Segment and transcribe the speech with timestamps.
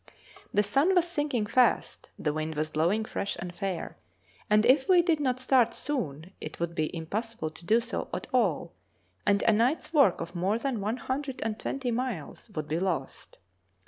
[0.51, 3.97] The sun was sinking fast, the wind was blowing fresh and fair,
[4.49, 8.25] and if we did not start soon it would be impossible to do so at
[8.33, 8.73] all,
[9.27, 13.37] and a night's work of more than 120 miles would be lost.